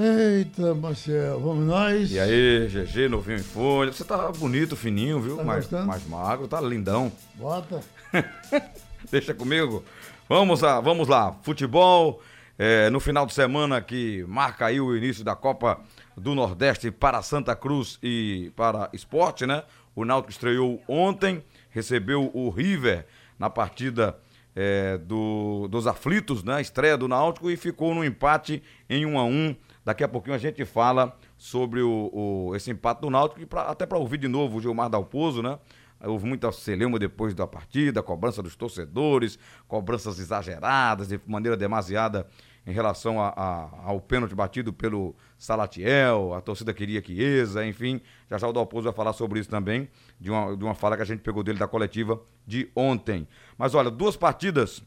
[0.00, 2.12] Eita, Marcel, vamos nós.
[2.12, 3.90] E aí, GG, novinho em folha.
[3.90, 5.36] Você tá bonito, fininho, viu?
[5.36, 5.88] Tá mais, gostando?
[5.88, 7.10] mais magro, tá lindão.
[7.34, 7.80] Bota.
[9.10, 9.84] Deixa comigo.
[10.28, 11.34] Vamos lá, vamos lá.
[11.42, 12.22] Futebol,
[12.56, 15.80] é, no final de semana que marca aí o início da Copa
[16.16, 19.64] do Nordeste para Santa Cruz e para Esporte, né?
[19.96, 23.04] O Náutico estreou ontem, recebeu o River
[23.36, 24.16] na partida
[24.54, 26.60] é, do, dos aflitos, né?
[26.60, 29.56] Estreia do Náutico e ficou no empate em 1 a 1
[29.88, 33.86] Daqui a pouquinho a gente fala sobre o, o- esse empate do Náutico, pra- até
[33.86, 35.58] para ouvir de novo o Gilmar Dalpozo, né?
[36.04, 42.26] Houve muita celeuma depois da partida, cobrança dos torcedores, cobranças exageradas, de maneira demasiada
[42.66, 47.98] em relação a- a- ao pênalti batido pelo Salatiel, a torcida queria Chiesa, enfim.
[48.30, 49.88] Já já o Dalpozo vai falar sobre isso também,
[50.20, 53.26] de uma, de uma fala que a gente pegou dele da coletiva de ontem.
[53.56, 54.82] Mas olha, duas partidas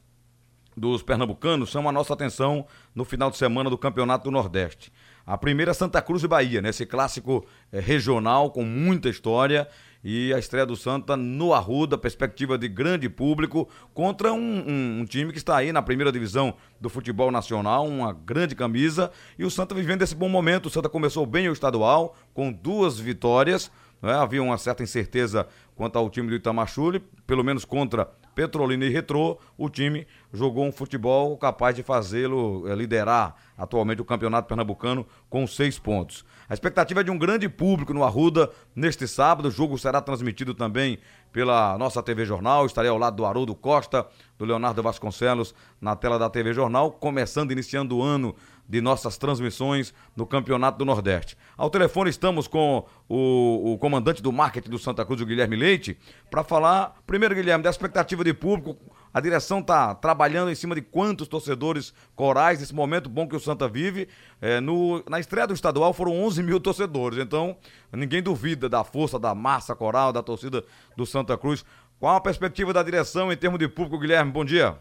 [0.76, 4.92] dos pernambucanos chamam a nossa atenção no final de semana do Campeonato do Nordeste.
[5.26, 6.70] A primeira Santa Cruz e Bahia, né?
[6.70, 9.68] Esse clássico eh, regional com muita história
[10.04, 15.06] e a estreia do Santa no Arruda, perspectiva de grande público contra um, um- um
[15.06, 19.52] time que está aí na primeira divisão do futebol nacional, uma grande camisa e o
[19.52, 20.66] Santa vivendo esse bom momento.
[20.66, 24.14] O Santa começou bem o estadual com duas vitórias, né?
[24.14, 25.46] havia uma certa incerteza
[25.76, 30.72] quanto ao time do Itamachule, pelo menos contra Petrolina e Retrô, o time jogou um
[30.72, 36.26] futebol capaz de fazê-lo eh, liderar atualmente o campeonato pernambucano com seis pontos.
[36.50, 39.48] A expectativa é de um grande público no Arruda neste sábado.
[39.48, 41.00] O jogo será transmitido também
[41.32, 42.66] pela nossa TV Jornal.
[42.66, 44.06] Estarei ao lado do Haroldo Costa,
[44.38, 48.36] do Leonardo Vasconcelos na tela da TV Jornal, começando, iniciando o ano
[48.68, 51.38] de nossas transmissões no Campeonato do Nordeste.
[51.58, 55.98] Ao telefone estamos com o, o comandante do marketing do Santa Cruz, o Guilherme Leite,
[56.30, 58.78] para falar, primeiro, Guilherme, da expectativa de público.
[59.14, 63.40] A direção está trabalhando em cima de quantos torcedores corais nesse momento bom que o
[63.40, 64.08] Santa vive.
[64.42, 67.58] É, no, na estreia do estadual foram 11 mil torcedores, então
[67.92, 70.64] ninguém duvida da força da massa coral, da torcida
[70.96, 71.66] do Santa Cruz.
[72.00, 74.32] Qual a perspectiva da direção em termos de público, Guilherme?
[74.32, 74.76] Bom dia.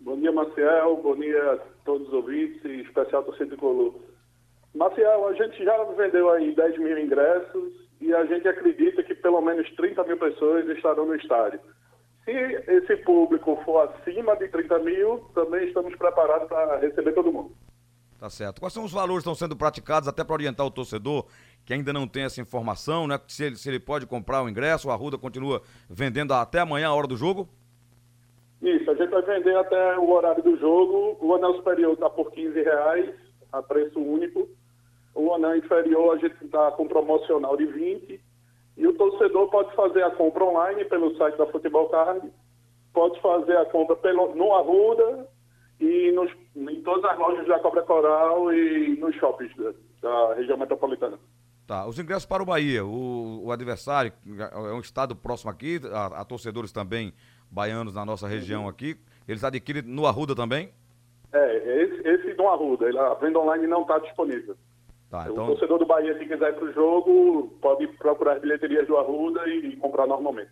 [0.00, 1.00] Bom dia, Maciel.
[1.02, 3.94] Bom dia a todos os ouvintes, e especial torcida tricolor.
[4.74, 9.40] Maciel, a gente já vendeu aí 10 mil ingressos e a gente acredita que pelo
[9.40, 11.60] menos 30 mil pessoas estarão no estádio.
[12.24, 17.52] Se esse público for acima de 30 mil, também estamos preparados para receber todo mundo.
[18.18, 18.60] Tá certo.
[18.60, 21.26] Quais são os valores que estão sendo praticados até para orientar o torcedor
[21.64, 23.20] que ainda não tem essa informação, né?
[23.28, 26.94] Se ele, se ele pode comprar o ingresso, o Arruda continua vendendo até amanhã a
[26.94, 27.48] hora do jogo?
[28.62, 31.18] Isso, a gente vai vender até o horário do jogo.
[31.20, 33.14] O anel superior está por 15 reais,
[33.52, 34.48] a preço único.
[35.14, 38.20] O anel inferior a gente está com promocional de 20.
[38.76, 42.28] E o torcedor pode fazer a compra online pelo site da Futebol Card,
[42.92, 45.28] pode fazer a compra pelo, no Arruda
[45.80, 50.58] e nos, em todas as lojas da Cobra Coral e nos shoppings da, da região
[50.58, 51.18] metropolitana.
[51.66, 51.86] Tá.
[51.86, 56.24] Os ingressos para o Bahia, o, o adversário é um estado próximo aqui, a, a
[56.24, 57.12] torcedores também
[57.50, 58.96] baianos na nossa região aqui.
[59.26, 60.70] Eles adquirem no Arruda também?
[61.32, 64.56] É, esse, esse no Arruda, a venda online não está disponível.
[65.14, 65.46] Tá, O então.
[65.46, 69.48] torcedor do Bahia, se quiser ir para o jogo, pode procurar as bilheterias do Arruda
[69.48, 70.50] e comprar normalmente.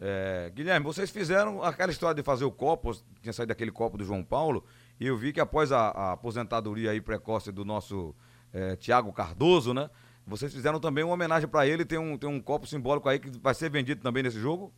[0.00, 4.04] É, Guilherme, vocês fizeram aquela história de fazer o copo, tinha saído aquele copo do
[4.04, 4.64] João Paulo,
[4.98, 8.14] e eu vi que após a, a aposentadoria aí precoce do nosso
[8.50, 9.90] é, Tiago Cardoso, né?
[10.26, 13.28] Vocês fizeram também uma homenagem para ele, tem um, tem um copo simbólico aí que
[13.38, 14.72] vai ser vendido também nesse jogo?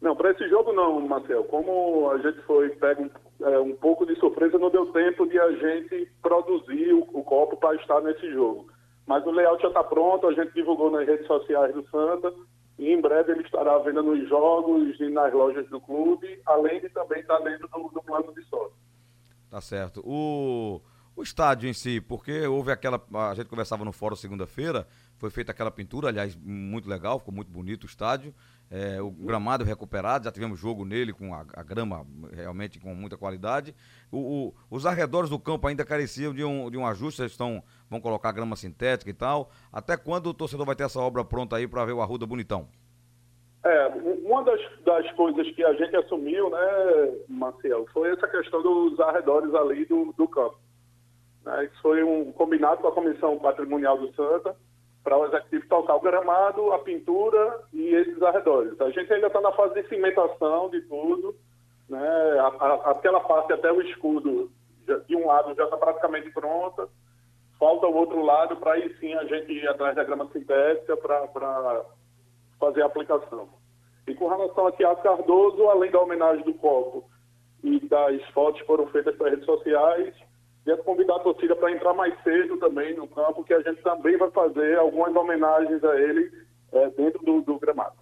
[0.00, 1.44] Não, para esse jogo não, Marcel.
[1.44, 3.10] Como a gente foi pego um,
[3.42, 7.56] é, um pouco de surpresa, não deu tempo de a gente produzir o, o copo
[7.56, 8.68] para estar nesse jogo.
[9.06, 12.32] Mas o layout já está pronto, a gente divulgou nas redes sociais do Santa
[12.78, 16.80] e em breve ele estará à venda nos jogos e nas lojas do clube, além
[16.80, 18.76] de também estar dentro do, do plano de sócio.
[19.50, 20.02] Tá certo.
[20.04, 20.80] O,
[21.18, 23.02] o estádio em si, porque houve aquela.
[23.30, 24.86] A gente conversava no fórum segunda-feira,
[25.16, 28.34] foi feita aquela pintura, aliás, muito legal, ficou muito bonito o estádio.
[28.70, 33.16] É, o gramado recuperado, já tivemos jogo nele com a, a grama realmente com muita
[33.16, 33.74] qualidade.
[34.12, 37.62] O, o- os arredores do campo ainda careciam de um, de um ajuste, eles estão,
[37.88, 39.50] vão colocar grama sintética e tal.
[39.72, 42.68] Até quando o torcedor vai ter essa obra pronta aí para ver o Arruda bonitão?
[43.64, 46.58] É, um- uma das, das coisas que a gente assumiu, né,
[47.28, 50.58] Marcel, foi essa questão dos arredores ali do, do campo.
[51.48, 54.54] Né, Isso foi um combinado com a Comissão Patrimonial do Santa
[55.02, 58.78] para o executivo tocar o gramado, a pintura e esses arredores.
[58.80, 61.34] A gente ainda está na fase de cimentação de tudo,
[61.88, 61.98] né,
[62.38, 64.50] a- a- aquela parte até o escudo
[65.06, 66.86] de um lado já está praticamente pronta,
[67.58, 71.84] falta o outro lado para aí sim a gente ir atrás da grama sintética para
[72.60, 73.48] fazer a aplicação.
[74.06, 77.04] E com relação a Tiago Cardoso, além da homenagem do copo
[77.62, 80.14] e das fotos que foram feitas pelas redes sociais,
[80.68, 84.18] queria convidar a torcida para entrar mais cedo também no campo, que a gente também
[84.18, 86.30] vai fazer algumas homenagens a ele
[86.72, 87.96] é, dentro do, do, gramado.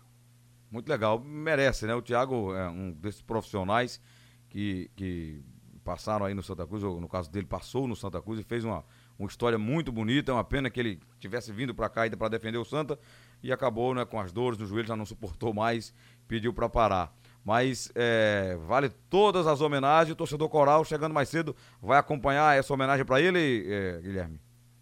[0.69, 1.95] Muito legal, merece, né?
[1.95, 4.03] O Thiago é um desses profissionais
[4.49, 5.45] que, que
[5.85, 8.65] passaram aí no Santa Cruz, ou no caso dele, passou no Santa Cruz e fez
[8.65, 8.85] uma,
[9.17, 10.33] uma história muito bonita.
[10.33, 12.99] É uma pena que ele tivesse vindo para cá ainda para defender o Santa
[13.45, 15.95] e acabou né, com as dores no joelho, já não suportou mais,
[16.27, 17.15] pediu para parar.
[17.47, 20.13] Mas é, vale todas as homenagens.
[20.13, 24.41] O torcedor coral, chegando mais cedo, vai acompanhar essa homenagem para ele, é, Guilherme?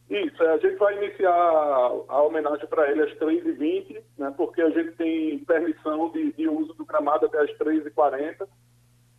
[0.08, 4.70] Isso, é, a gente vai iniciar a homenagem para ele às 3h20, né, porque a
[4.70, 8.46] gente tem permissão de, de uso do gramado até às 3h40.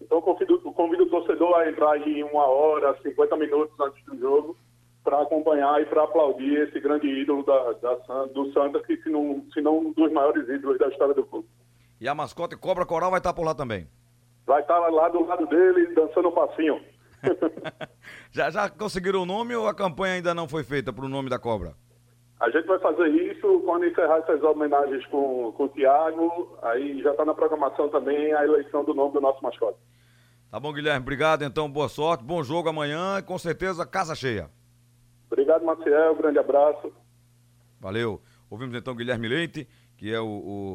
[0.01, 4.57] Então, convido, convido o torcedor a entrar em uma hora, 50 minutos antes do jogo,
[5.03, 9.45] para acompanhar e para aplaudir esse grande ídolo da, da, do Santa, que se não,
[9.53, 11.47] se não um dos maiores ídolos da história do clube.
[12.05, 13.87] E a mascote Cobra Coral vai estar por lá também?
[14.45, 16.79] Vai estar lá do lado dele, dançando um passinho.
[18.31, 21.31] já, já conseguiram o nome ou a campanha ainda não foi feita para o nome
[21.31, 21.73] da cobra?
[22.39, 26.55] A gente vai fazer isso quando encerrar essas homenagens com, com o Tiago.
[26.61, 29.79] Aí já está na programação também a eleição do nome do nosso mascote.
[30.51, 31.01] Tá bom, Guilherme.
[31.01, 31.67] Obrigado, então.
[31.67, 32.23] Boa sorte.
[32.23, 34.51] Bom jogo amanhã e com certeza casa cheia.
[35.25, 36.13] Obrigado, Maciel.
[36.13, 36.93] Grande abraço.
[37.81, 38.21] Valeu.
[38.49, 39.67] Ouvimos então Guilherme Leite,
[39.97, 40.25] que é o,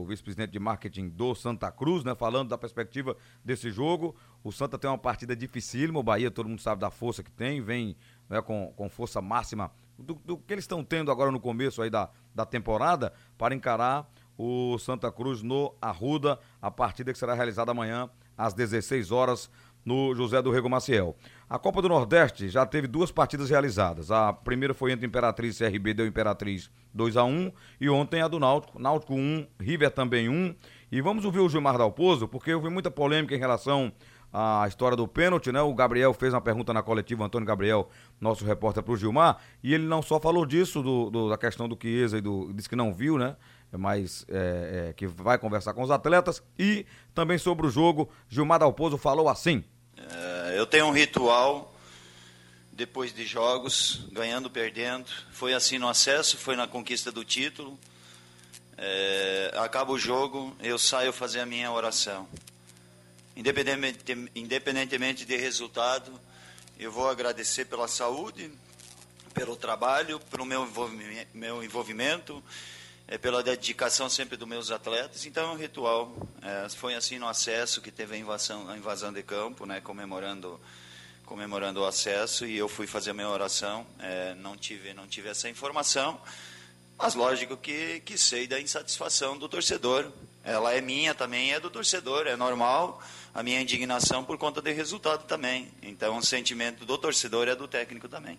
[0.03, 2.15] o vice-presidente de marketing do Santa Cruz, né?
[2.15, 4.15] Falando da perspectiva desse jogo.
[4.43, 7.61] O Santa tem uma partida dificílima, o Bahia, todo mundo sabe da força que tem,
[7.61, 7.97] vem
[8.29, 9.71] né, com, com força máxima
[10.03, 14.11] do, do que eles estão tendo agora no começo aí da, da temporada para encarar
[14.37, 19.51] o Santa Cruz no Arruda, a partida que será realizada amanhã às 16 horas
[19.85, 21.17] no José do Rego Maciel.
[21.49, 24.11] A Copa do Nordeste já teve duas partidas realizadas.
[24.11, 27.51] A primeira foi entre Imperatriz e CRB, deu Imperatriz 2 a 1
[27.81, 30.55] e ontem a do Náutico, Náutico 1, River também 1.
[30.93, 33.93] E vamos ouvir o Gilmar Dalpozo, porque houve muita polêmica em relação
[34.33, 35.61] à história do pênalti, né?
[35.61, 37.89] O Gabriel fez uma pergunta na coletiva, Antônio Gabriel,
[38.21, 41.69] nosso repórter para o Gilmar, e ele não só falou disso, do, do, da questão
[41.69, 42.53] do Chiesa e do.
[42.53, 43.37] disse que não viu, né?
[43.73, 46.43] Mas é, é, que vai conversar com os atletas.
[46.59, 46.85] E
[47.15, 49.65] também sobre o jogo, Gilmar Dalpozo falou assim.
[49.97, 51.75] É, eu tenho um ritual
[52.73, 55.07] depois de jogos, ganhando, perdendo.
[55.33, 57.79] Foi assim no acesso, foi na conquista do título.
[58.79, 62.27] É, acaba o jogo, eu saio fazer a minha oração.
[63.37, 63.99] Independentemente,
[64.35, 66.11] independentemente de resultado,
[66.79, 68.51] eu vou agradecer pela saúde,
[69.35, 72.43] pelo trabalho, pelo meu envolvimento, meu envolvimento
[73.11, 75.27] é, pela dedicação sempre dos meus atletas.
[75.27, 76.15] Então é um ritual.
[76.41, 80.59] É, foi assim no acesso que teve a invasão, a invasão de campo, né, comemorando
[81.27, 83.85] comemorando o acesso e eu fui fazer a minha oração.
[83.99, 86.21] É, não tive não tive essa informação,
[86.97, 90.11] mas lógico que que sei da insatisfação do torcedor.
[90.45, 93.03] Ela é minha também, é do torcedor, é normal.
[93.35, 95.69] A minha indignação por conta do resultado também.
[95.83, 98.39] Então o sentimento do torcedor é do técnico também.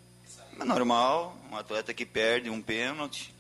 [0.60, 3.34] É normal, um atleta que perde um pênalti,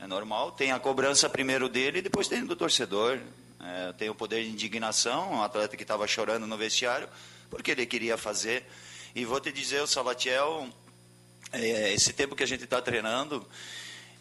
[0.00, 0.52] é normal.
[0.52, 3.18] Tem a cobrança primeiro dele e depois tem do torcedor.
[3.60, 7.08] É, tem o poder de indignação, um atleta que estava chorando no vestiário,
[7.50, 8.64] porque ele queria fazer.
[9.14, 10.68] E vou te dizer, o Salatiel,
[11.52, 13.44] é, esse tempo que a gente está treinando,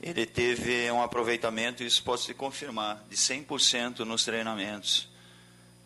[0.01, 5.07] ele teve um aproveitamento, isso posso te confirmar, de 100% nos treinamentos.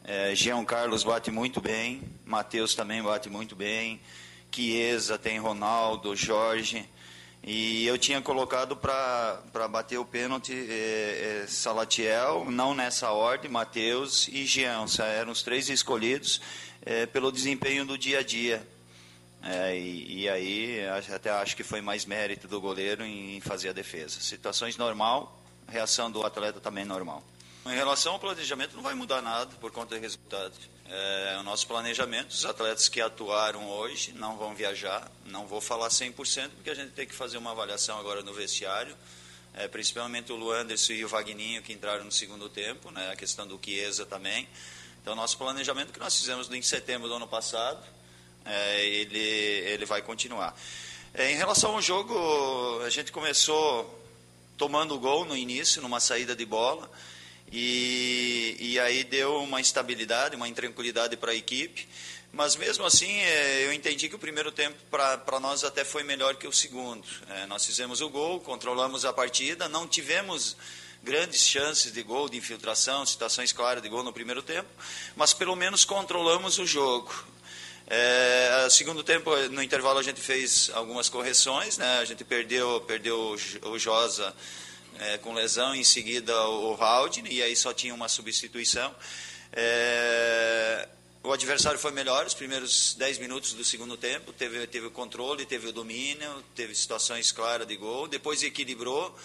[0.04, 4.02] É, Jean Carlos bate muito bem, Matheus também bate muito bem,
[4.52, 6.88] Chiesa, tem Ronaldo, Jorge.
[7.44, 14.28] E eu tinha colocado para bater o pênalti é, é, Salatiel, não nessa ordem, Matheus
[14.28, 14.86] e Jean.
[15.00, 16.40] Eram os três escolhidos
[16.86, 18.68] é, pelo desempenho do dia a dia.
[19.44, 23.74] É, e, e, aí até acho que foi mais mérito do goleiro em fazer a
[23.74, 24.20] defesa.
[24.22, 27.24] Situações normal, reação do atleta também normal.
[27.66, 30.54] Em relação ao planejamento, não vai mudar nada por conta do resultado.
[30.94, 35.88] É, o nosso planejamento, os atletas que atuaram hoje não vão viajar, não vou falar
[35.88, 38.94] 100%, porque a gente tem que fazer uma avaliação agora no vestiário,
[39.54, 43.48] é, principalmente o Luanderson e o Vagninho, que entraram no segundo tempo, né, a questão
[43.48, 44.50] do Chiesa também.
[45.02, 47.82] Então, nosso planejamento que nós fizemos em setembro do ano passado,
[48.44, 50.54] é, ele, ele vai continuar.
[51.14, 53.98] É, em relação ao jogo, a gente começou
[54.58, 56.92] tomando gol no início, numa saída de bola,
[57.52, 61.88] e, e aí deu uma instabilidade, uma intranquilidade para a equipe.
[62.32, 66.36] Mas mesmo assim, é, eu entendi que o primeiro tempo para nós até foi melhor
[66.36, 67.06] que o segundo.
[67.30, 70.56] É, nós fizemos o gol, controlamos a partida, não tivemos
[71.04, 74.70] grandes chances de gol, de infiltração, situações claras de gol no primeiro tempo,
[75.16, 77.14] mas pelo menos controlamos o jogo.
[77.88, 81.98] É, segundo tempo, no intervalo a gente fez algumas correções, né?
[81.98, 84.34] a gente perdeu, perdeu o Josa
[85.02, 88.96] é, com lesão, em seguida o Haldane, e aí só tinha uma substituição.
[89.52, 90.88] É,
[91.24, 95.44] o adversário foi melhor os primeiros 10 minutos do segundo tempo, teve, teve o controle,
[95.46, 99.18] teve o domínio, teve situações claras de gol, depois equilibrou.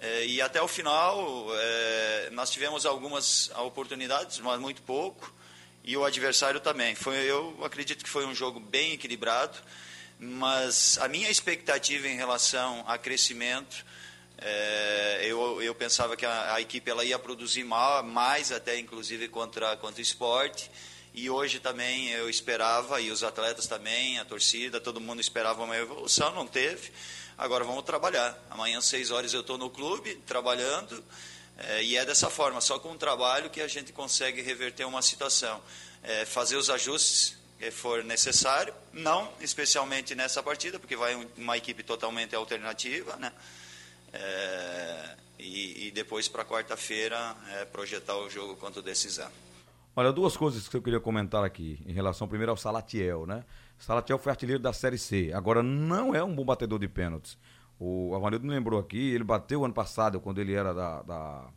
[0.00, 5.32] É, e até o final, é, nós tivemos algumas oportunidades, mas muito pouco,
[5.84, 6.96] e o adversário também.
[6.96, 9.56] Foi, eu acredito que foi um jogo bem equilibrado,
[10.18, 13.84] mas a minha expectativa em relação a crescimento,
[14.38, 19.28] é, eu, eu pensava que a, a, equipe ela ia produzir mal, mais até inclusive
[19.28, 20.70] contra, contra o esporte,
[21.12, 25.76] e hoje também eu esperava, e os atletas também, a torcida, todo mundo esperava uma
[25.76, 26.90] evolução, não teve.
[27.38, 28.36] Agora vamos trabalhar.
[28.50, 31.04] Amanhã, às 6 horas, eu estou no clube, trabalhando,
[31.56, 35.02] é, e é dessa forma, só com o trabalho que a gente consegue reverter uma
[35.02, 35.62] situação.
[36.02, 41.82] É, fazer os ajustes que for necessário, não especialmente nessa partida, porque vai uma equipe
[41.82, 43.32] totalmente alternativa, né?
[44.14, 49.28] É, e, e, depois para quarta-feira é, projetar o jogo contra o Decisão.
[49.96, 53.44] Olha, duas coisas que eu queria comentar aqui, em relação primeiro ao Salatiel, né?
[53.78, 57.36] Salatiel foi artilheiro da Série C, agora não é um bom batedor de pênaltis.
[57.78, 61.48] O Avanildo me lembrou aqui, ele bateu ano passado, quando ele era da, da,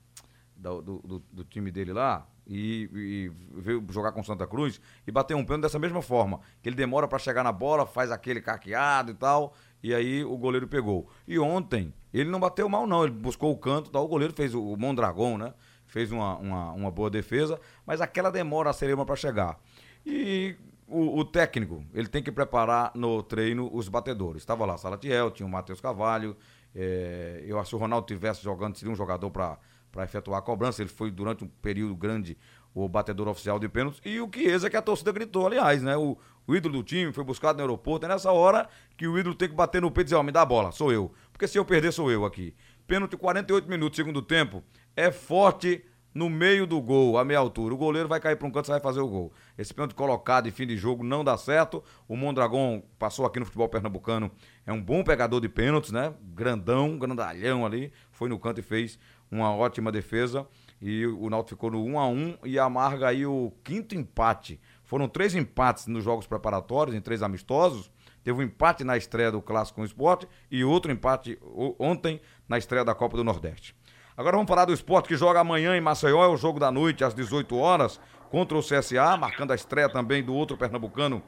[0.55, 5.11] da do, do, do, time dele lá, e, e, veio jogar com Santa Cruz, e
[5.11, 8.41] bateu um pênalti dessa mesma forma, que ele demora para chegar na bola, faz aquele
[8.41, 11.09] caqueado e tal, e aí o goleiro pegou.
[11.27, 14.55] E ontem, ele não bateu mal não, ele buscou o canto, tal, o goleiro fez
[14.55, 15.53] o, Mondragão, né?
[15.87, 19.59] fez uma, uma, uma boa defesa, mas aquela demora a Cerema para chegar.
[20.05, 20.55] E
[20.87, 24.41] o, o, técnico, ele tem que preparar no treino os batedores.
[24.41, 26.35] Estava lá Salatiel, tinha o Matheus Cavalho.
[26.75, 29.57] É, eu acho que o Ronaldo tivesse jogando, seria um jogador para
[30.03, 30.81] efetuar a cobrança.
[30.81, 32.37] Ele foi durante um período grande
[32.73, 34.01] o batedor oficial de pênaltis.
[34.05, 35.97] E o Chiesa que a torcida gritou, aliás, né?
[35.97, 38.05] O, o ídolo do time foi buscado no aeroporto.
[38.05, 40.23] É nessa hora que o ídolo tem que bater no peito e dizer: Ó, oh,
[40.23, 41.11] me dá a bola, sou eu.
[41.31, 42.55] Porque se eu perder, sou eu aqui.
[42.85, 44.63] Pênalti 48 minutos, segundo tempo
[44.95, 45.83] é forte
[46.17, 47.75] no meio do gol, a meia altura.
[47.75, 49.31] O goleiro vai cair para um canto e vai fazer o gol.
[49.55, 51.83] Esse pênalti colocado em fim de jogo não dá certo.
[52.07, 54.31] O Mondragão passou aqui no futebol pernambucano,
[54.65, 56.13] é um bom pegador de pênaltis, né?
[56.33, 58.97] Grandão, grandalhão ali, foi no canto e fez
[59.31, 60.47] uma ótima defesa.
[60.81, 64.59] E o Náutico ficou no 1 a 1 e amarga aí o quinto empate.
[64.83, 67.91] Foram três empates nos jogos preparatórios, em três amistosos.
[68.23, 71.39] Teve um empate na estreia do Clássico com o Esporte e outro empate
[71.79, 73.75] ontem na estreia da Copa do Nordeste.
[74.17, 77.03] Agora vamos falar do esporte que joga amanhã em Maceió, é o jogo da noite,
[77.03, 77.99] às 18 horas,
[78.31, 81.21] contra o CSA, marcando a estreia também do outro pernambucano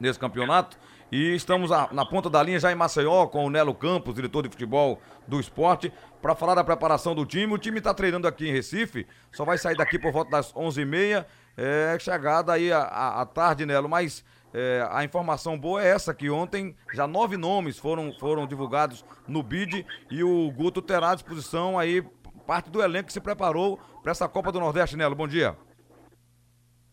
[0.00, 0.76] nesse campeonato.
[1.12, 4.48] E estamos na ponta da linha já em Maceió com o Nelo Campos, diretor de
[4.48, 7.52] futebol do esporte, para falar da preparação do time.
[7.52, 11.26] O time está treinando aqui em Recife, só vai sair daqui por volta das 11h30.
[11.56, 14.24] É chegada aí à tarde, Nelo, mas
[14.54, 19.42] é, a informação boa é essa, que ontem já nove nomes foram, foram divulgados no
[19.42, 22.02] BID e o Guto terá à disposição aí
[22.46, 25.14] parte do elenco que se preparou para essa Copa do Nordeste, Nelo.
[25.14, 25.56] Bom dia.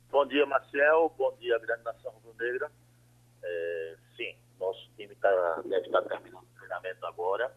[0.09, 1.13] Bom dia, Marcel.
[1.17, 2.71] Bom dia, Grande Nação Rubro-Negra.
[3.43, 3.95] É,
[4.59, 7.55] nosso time tá, deve estar terminando o treinamento agora.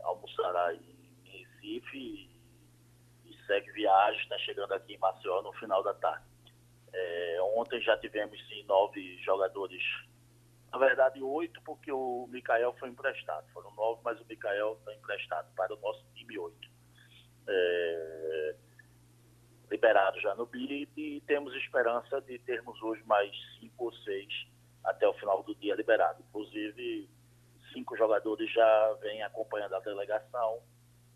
[0.00, 1.98] Almoçará em Recife
[3.24, 4.20] e, segue viagem.
[4.22, 6.24] Está chegando aqui em Maceió no final da tarde.
[6.92, 9.82] É, ontem já tivemos sim nove jogadores,
[10.72, 13.46] na verdade oito, porque o Mikael foi emprestado.
[13.52, 16.68] Foram nove, mas o Mikael foi emprestado para o nosso time oito.
[17.46, 18.56] É,
[19.70, 24.53] liberado já no BID e temos esperança de termos hoje mais cinco ou seis
[24.84, 26.22] até o final do dia liberado.
[26.28, 27.08] Inclusive,
[27.72, 30.60] cinco jogadores já vêm acompanhando a delegação,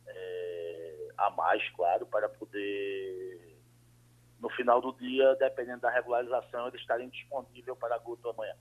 [0.06, 3.58] é, a mais, claro, para poder
[4.40, 8.54] no final do dia, dependendo da regularização, eles estarem disponíveis para a Guto amanhã.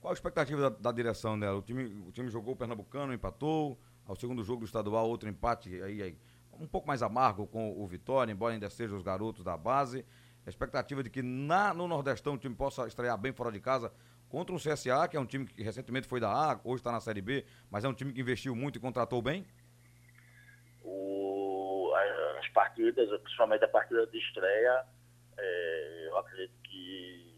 [0.00, 1.58] Qual a expectativa da, da direção dela?
[1.58, 5.82] O time, o time jogou o Pernambucano, empatou, ao segundo jogo do estadual, outro empate
[5.82, 6.18] aí, aí,
[6.52, 10.06] um pouco mais amargo com o Vitória, embora ainda sejam os garotos da base.
[10.46, 13.92] A expectativa de que na, no Nordestão o time possa estrear bem fora de casa
[14.28, 17.00] contra o CSA, que é um time que recentemente foi da A, hoje está na
[17.00, 19.44] Série B, mas é um time que investiu muito e contratou bem?
[22.38, 24.86] as partidas, principalmente a partida de estreia,
[25.36, 27.34] é, eu acredito que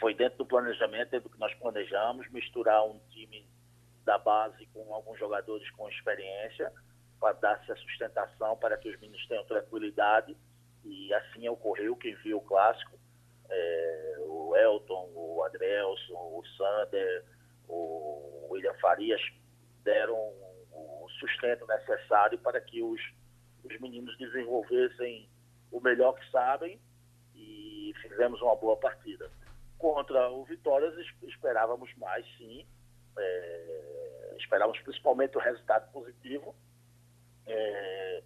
[0.00, 3.46] foi dentro do planejamento, dentro do que nós planejamos, misturar um time
[4.04, 6.72] da base com alguns jogadores com experiência,
[7.20, 10.36] para dar essa sustentação, para que os meninos tenham tranquilidade,
[11.48, 12.98] ocorreu, quem viu o clássico,
[13.48, 17.24] é, o Elton, o Adrielson, o Sander,
[17.68, 19.20] o William Farias
[19.82, 20.16] deram
[20.72, 23.00] o sustento necessário para que os
[23.64, 25.28] os meninos desenvolvessem
[25.72, 26.80] o melhor que sabem
[27.34, 29.30] e fizemos uma boa partida.
[29.78, 32.66] Contra o Vitória, esperávamos mais, sim.
[33.16, 36.54] É, esperávamos principalmente o resultado positivo.
[37.46, 38.22] É,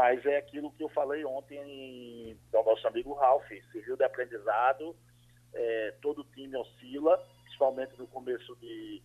[0.00, 4.96] Mas é aquilo que eu falei ontem ao nosso amigo Ralf, serviu de aprendizado,
[5.52, 9.02] é, todo time oscila, principalmente no começo de,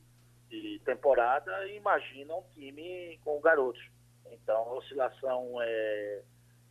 [0.48, 3.86] de temporada, e imagina um time com garotos.
[4.32, 6.22] Então a oscilação é,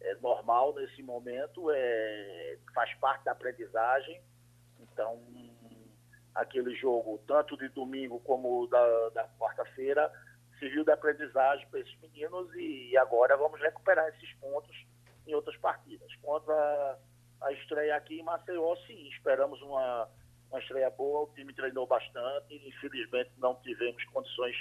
[0.01, 4.23] é normal nesse momento, é, faz parte da aprendizagem.
[4.81, 5.21] Então
[6.35, 10.11] aquele jogo, tanto de domingo como da, da quarta-feira,
[10.59, 14.75] serviu de aprendizagem para esses meninos e agora vamos recuperar esses pontos
[15.27, 16.15] em outras partidas.
[16.23, 16.99] Quanto a,
[17.43, 20.09] a estreia aqui em Maceió, sim, esperamos uma,
[20.51, 24.57] uma estreia boa, o time treinou bastante, infelizmente não tivemos condições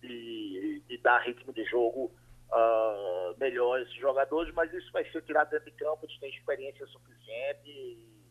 [0.00, 2.12] de, de dar ritmo de jogo
[2.50, 6.30] uh, melhor a esses jogadores, mas isso vai ser tirado dentro de campo, eles têm
[6.30, 8.24] experiência suficiente e,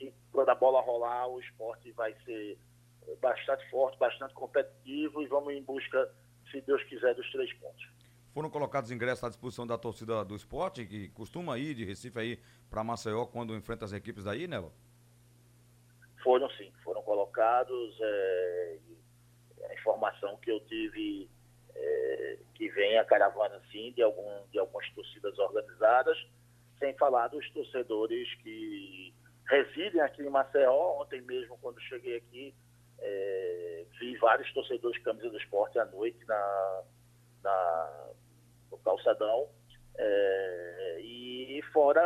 [0.00, 2.58] e quando a bola rolar, o esporte vai ser
[3.20, 6.10] bastante forte, bastante competitivo e vamos em busca
[6.50, 7.86] se Deus quiser, dos três pontos.
[8.32, 12.38] Foram colocados ingressos à disposição da torcida do esporte, que costuma ir de Recife aí
[12.68, 14.62] para Maceió quando enfrenta as equipes daí, né?
[16.22, 17.98] Foram sim, foram colocados.
[17.98, 18.78] É,
[19.70, 21.30] a informação que eu tive
[21.74, 26.18] é, que vem a caravana sim de, algum, de algumas torcidas organizadas,
[26.78, 29.14] sem falar dos torcedores que
[29.48, 31.00] residem aqui em Maceió.
[31.00, 32.54] Ontem mesmo, quando cheguei aqui,
[32.98, 36.82] é, vi vários torcedores de camisa do esporte à noite na,
[37.42, 38.10] na
[38.70, 39.48] no calçadão.
[39.98, 42.02] É, e fora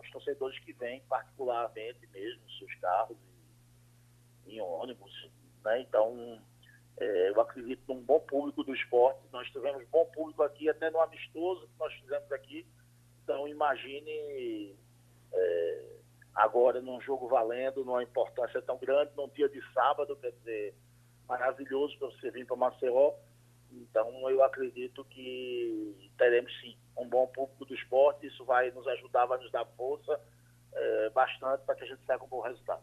[0.00, 3.16] os torcedores que vêm particularmente mesmo, seus carros
[4.46, 5.12] em ônibus.
[5.64, 5.80] Né?
[5.80, 6.40] Então,
[6.98, 9.20] é, eu acredito num bom público do esporte.
[9.32, 12.66] Nós tivemos bom público aqui, até no amistoso que nós fizemos aqui.
[13.22, 14.76] Então, imagine
[15.32, 15.93] é,
[16.34, 20.74] agora num jogo valendo, numa importância tão grande, num dia de sábado, quer dizer,
[21.28, 23.12] maravilhoso para você vir para Maceió.
[23.70, 29.26] Então eu acredito que teremos sim um bom público do esporte, isso vai nos ajudar,
[29.26, 30.20] vai nos dar força
[30.72, 32.82] é, bastante para que a gente saia com um bom resultado.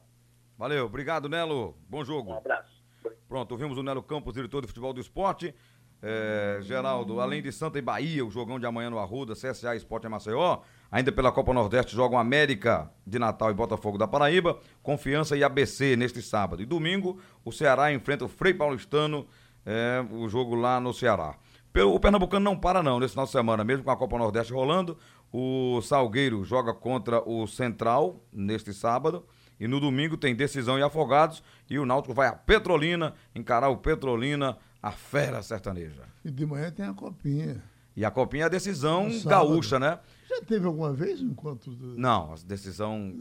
[0.57, 2.31] Valeu, obrigado Nelo, bom jogo.
[2.31, 2.81] Um abraço.
[3.27, 5.55] Pronto, ouvimos o Nelo Campos, diretor de futebol do esporte.
[6.03, 10.07] É, Geraldo, além de Santa e Bahia, o jogão de amanhã no Arruda, CSA Esporte
[10.07, 15.37] em Maceió, ainda pela Copa Nordeste jogam América de Natal e Botafogo da Paraíba, Confiança
[15.37, 16.61] e ABC neste sábado.
[16.61, 19.25] E domingo, o Ceará enfrenta o Frei Paulistano,
[19.65, 21.35] é, o jogo lá no Ceará.
[21.73, 24.97] O Pernambucano não para não nesse final de semana, mesmo com a Copa Nordeste rolando.
[25.31, 29.25] O Salgueiro joga contra o Central neste sábado.
[29.57, 31.41] E no domingo tem decisão e afogados.
[31.69, 36.03] E o Náutico vai a Petrolina encarar o Petrolina a fera sertaneja.
[36.25, 37.63] E de manhã tem a copinha.
[37.95, 39.99] E a copinha é a decisão gaúcha, né?
[40.31, 41.75] Já teve alguma vez um encontro?
[41.75, 41.97] Do...
[41.97, 43.13] Não, a decisão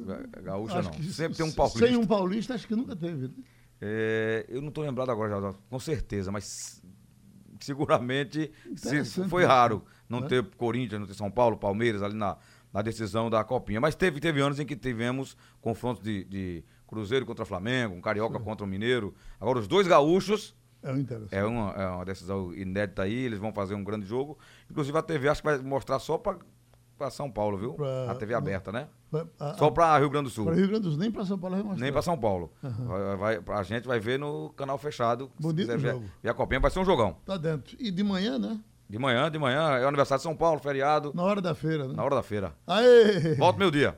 [0.43, 1.03] gaúcha acho não.
[1.11, 1.87] Sempre tem um paulista.
[1.87, 3.29] Sem um paulista, acho que nunca teve.
[3.29, 3.35] Né?
[3.81, 6.81] É, eu não estou lembrado agora, já, com certeza, mas
[7.59, 10.29] seguramente se, foi raro não né?
[10.29, 12.37] ter Corinthians, não ter São Paulo, Palmeiras ali na,
[12.73, 13.81] na decisão da copinha.
[13.81, 18.39] Mas teve, teve anos em que tivemos confrontos de, de Cruzeiro contra Flamengo, um Carioca
[18.39, 19.15] contra o Mineiro.
[19.41, 23.75] Agora, os dois gaúchos é, é, uma, é uma decisão inédita aí, eles vão fazer
[23.75, 24.39] um grande jogo.
[24.71, 26.17] Inclusive a TV acho que vai mostrar só
[27.01, 27.73] para São Paulo, viu?
[27.73, 28.87] Pra, a TV aberta, né?
[29.11, 30.45] Pra, a, só para Rio Grande do Sul.
[30.45, 31.83] Para Rio Grande do Sul, nem para São Paulo vai mostrar.
[31.83, 32.53] Nem para São Paulo.
[32.63, 33.17] Uhum.
[33.17, 35.31] Vai, vai, a gente vai ver no canal fechado.
[35.41, 36.01] Bonito jogo.
[36.01, 37.17] Ver, e a copinha vai ser um jogão.
[37.25, 37.75] Tá dentro.
[37.81, 38.61] E de manhã, né?
[38.87, 39.79] De manhã, de manhã.
[39.79, 41.11] É o aniversário de São Paulo, feriado.
[41.15, 41.95] Na hora da feira, né?
[41.95, 42.53] Na hora da feira.
[42.67, 43.35] Aê!
[43.37, 43.97] Volta meu dia.